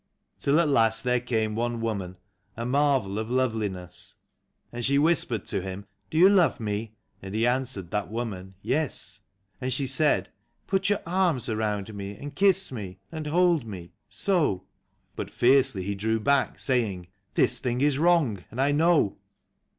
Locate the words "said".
9.85-10.31